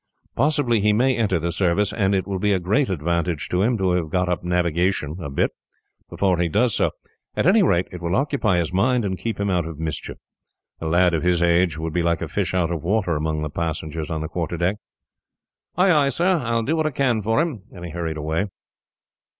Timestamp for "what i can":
16.75-17.21